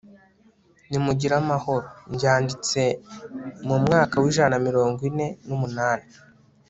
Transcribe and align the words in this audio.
nimugire 0.89 1.33
amahoro! 1.41 1.87
mbyanditse 2.11 2.81
mu 3.67 3.75
mwaka 3.83 4.15
w'ijana 4.23 4.55
na 4.59 4.63
mirongo 4.67 4.99
ine 5.09 5.27
n'umunani 5.47 6.07